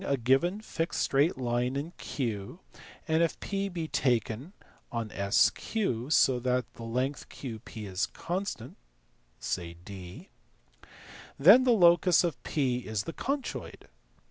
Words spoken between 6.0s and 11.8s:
so that the length QP is constant (say d), then the